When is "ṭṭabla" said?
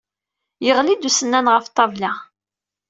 1.71-2.11